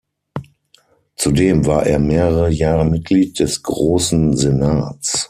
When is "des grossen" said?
3.39-4.35